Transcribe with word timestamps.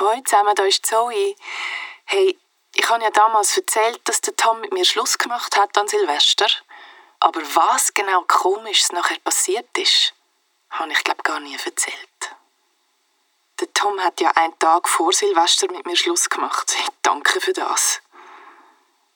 Hoi 0.00 0.22
zusammen, 0.24 0.56
da 0.56 0.64
ist 0.64 0.84
Zoe. 0.84 1.36
Hey, 2.04 2.36
ich 2.74 2.90
habe 2.90 3.04
ja 3.04 3.10
damals 3.10 3.56
erzählt, 3.56 4.00
dass 4.08 4.20
der 4.20 4.34
Tom 4.34 4.60
mit 4.60 4.72
mir 4.72 4.84
Schluss 4.84 5.18
gemacht 5.18 5.56
hat 5.56 5.78
an 5.78 5.86
Silvester. 5.86 6.46
Aber 7.20 7.40
was 7.54 7.94
genau 7.94 8.22
komisches 8.22 8.90
nachher 8.90 9.20
passiert 9.20 9.78
ist, 9.78 10.12
habe 10.70 10.90
ich 10.90 11.04
glaube 11.04 11.22
gar 11.22 11.38
nie 11.38 11.54
erzählt. 11.54 12.34
Der 13.60 13.72
Tom 13.72 14.02
hat 14.02 14.20
ja 14.20 14.32
einen 14.32 14.58
Tag 14.58 14.88
vor 14.88 15.12
Silvester 15.12 15.70
mit 15.70 15.86
mir 15.86 15.96
Schluss 15.96 16.28
gemacht. 16.28 16.74
Hey, 16.76 16.88
danke 17.02 17.40
für 17.40 17.52
das. 17.52 18.00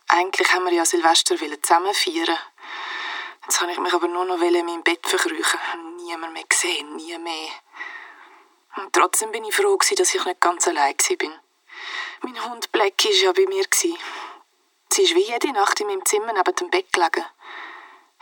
Eigentlich 0.07 0.53
haben 0.53 0.65
wir 0.65 0.73
ja 0.73 0.85
Silvester 0.85 1.37
zusammen 1.37 1.93
feiern. 1.93 2.39
Jetzt 3.43 3.61
habe 3.61 3.73
ich 3.73 3.79
mich 3.79 3.93
aber 3.93 4.07
nur 4.07 4.27
noch 4.27 4.41
in 4.41 4.65
meinem 4.65 4.85
Bett 4.85 5.05
verkrüchen. 5.05 5.59
Niemand 5.97 6.35
mehr 6.35 6.45
gesehen, 6.49 6.95
nie 6.95 7.19
mehr. 7.19 7.51
Und 8.77 8.93
trotzdem 8.93 9.33
bin 9.33 9.45
ich 9.45 9.55
froh, 9.55 9.77
dass 9.77 10.15
ich 10.15 10.25
nicht 10.25 10.41
ganz 10.41 10.69
allein 10.69 10.95
war. 10.99 11.41
Mein 12.23 12.45
Hund 12.45 12.71
Blackie 12.73 13.09
war 13.09 13.15
ja 13.15 13.33
bei 13.33 13.47
mir. 13.47 13.65
Sie 13.73 15.03
ist 15.03 15.15
wie 15.15 15.25
jede 15.25 15.53
Nacht 15.53 15.81
in 15.81 15.87
meinem 15.87 16.05
Zimmer 16.05 16.33
neben 16.33 16.57
dem 16.57 16.71
Bett 16.71 16.93
gelegen. 16.93 17.25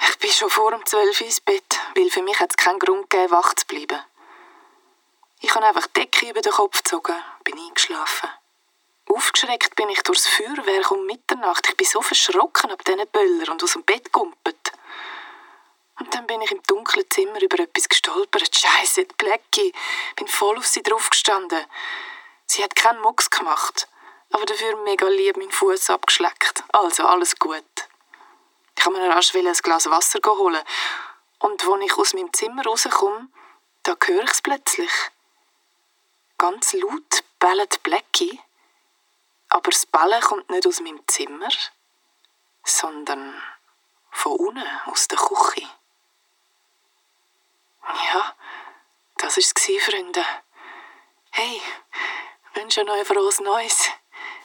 Ich 0.08 0.18
bin 0.18 0.30
schon 0.30 0.50
vor 0.50 0.74
um 0.74 0.84
zwölf 0.84 1.20
ins 1.20 1.40
Bett, 1.40 1.80
weil 1.94 2.10
für 2.10 2.22
mich 2.22 2.38
hat 2.38 2.50
es 2.50 2.56
keinen 2.56 2.78
Grund 2.78 3.08
gegeben, 3.08 3.30
wach 3.30 3.54
zu 3.54 3.66
bleiben. 3.66 4.02
Ich 5.40 5.54
habe 5.54 5.66
einfach 5.66 5.86
die 5.86 6.00
Decke 6.00 6.30
über 6.30 6.42
den 6.42 6.52
Kopf 6.52 6.82
gezogen, 6.82 7.16
bin 7.44 7.58
eingeschlafen. 7.58 8.28
Aufgeschreckt 9.08 9.76
bin 9.76 9.88
ich 9.88 10.02
durchs 10.02 10.26
Feuerwerk 10.26 10.90
um 10.90 11.06
Mitternacht. 11.06 11.68
Ich 11.68 11.76
bin 11.76 11.86
so 11.86 12.02
verschrocken 12.02 12.72
ab 12.72 12.84
diesen 12.84 13.06
Böller 13.08 13.52
und 13.52 13.62
aus 13.62 13.72
dem 13.72 13.84
Bett 13.84 14.12
gumpet. 14.12 14.72
Und 16.06 16.14
dann 16.14 16.26
bin 16.28 16.40
ich 16.40 16.52
im 16.52 16.62
dunklen 16.62 17.04
Zimmer 17.10 17.42
über 17.42 17.58
etwas 17.58 17.88
gestolpert. 17.88 18.54
Scheiße, 18.54 19.06
die 19.06 19.14
Blackie. 19.16 19.72
Bin 20.14 20.28
voll 20.28 20.56
auf 20.56 20.64
sie 20.64 20.84
draufgestanden. 20.84 21.66
Sie 22.46 22.62
hat 22.62 22.76
keinen 22.76 23.00
Mucks 23.00 23.28
gemacht, 23.28 23.88
aber 24.30 24.46
dafür 24.46 24.76
mega 24.84 25.08
lieb 25.08 25.36
meinen 25.36 25.50
Fuß 25.50 25.90
abgeschleckt. 25.90 26.62
Also 26.72 27.08
alles 27.08 27.34
gut. 27.40 27.64
Ich 28.78 28.84
habe 28.84 28.96
mir 28.96 29.08
rasch 29.08 29.34
ein 29.34 29.52
Glas 29.52 29.90
Wasser 29.90 30.20
holen. 30.24 30.62
Und 31.40 31.66
als 31.66 31.82
ich 31.84 31.98
aus 31.98 32.14
meinem 32.14 32.32
Zimmer 32.32 32.64
rauskomme, 32.64 33.26
da 33.82 33.96
höre 34.04 34.22
ich 34.22 34.30
es 34.30 34.42
plötzlich. 34.42 34.92
Ganz 36.38 36.72
laut 36.74 37.24
bellt 37.40 37.82
Blackie. 37.82 38.40
Aber 39.48 39.72
das 39.72 39.86
Bellen 39.86 40.20
kommt 40.20 40.50
nicht 40.50 40.68
aus 40.68 40.78
meinem 40.78 41.02
Zimmer, 41.08 41.48
sondern 42.62 43.42
von 44.12 44.36
unten, 44.36 44.80
aus 44.84 45.08
der 45.08 45.18
Küche. 45.18 45.68
Ja, 48.12 48.34
das 49.36 49.52
war 49.68 49.80
Freunde. 49.80 50.24
Hey, 51.30 51.60
wünsche 52.54 52.80
euch 52.80 53.00
ein 53.00 53.04
frohes 53.04 53.40
Neues. 53.40 53.90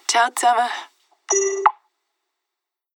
Ciao 0.07 0.29
zusammen. 0.35 0.69